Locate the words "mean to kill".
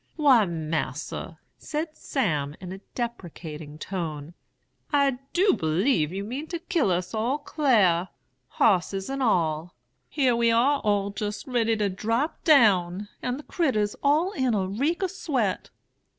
6.23-6.89